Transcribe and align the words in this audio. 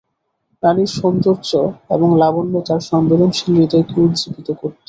নারীর 0.63 0.91
সৌন্দর্য 0.95 1.49
এবং 1.89 2.09
লাবণ্য 2.17 2.53
তার 2.67 2.81
সংবেদনশীল 2.89 3.51
হৃদয়কে 3.57 3.95
উজ্জীবিত 4.01 4.47
করত। 4.59 4.75